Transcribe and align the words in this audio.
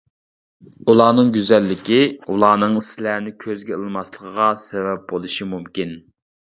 ئۇلارنىڭ 0.93 1.29
گۈزەللىكى، 1.35 1.99
ئۇلارنىڭ 2.27 2.79
سىلەرنى 2.89 3.37
كۆزىگە 3.47 3.79
ئىلماسلىقىغا 3.81 4.53
سەۋەب 4.67 5.09
بولۇشى 5.17 5.53
مۇمكىن. 5.57 5.99